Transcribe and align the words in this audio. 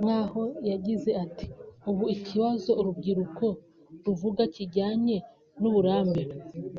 nk’aho 0.00 0.42
yagize 0.70 1.10
ati 1.24 1.46
“Ubu 1.90 2.04
ikibazo 2.16 2.70
urubyiruko 2.80 3.44
ruvuga 4.04 4.42
kijyanye 4.54 5.16
n’uburambe 5.60 6.22